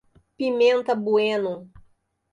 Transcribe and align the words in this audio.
Pimenta 0.35 0.95
Bueno 0.95 1.69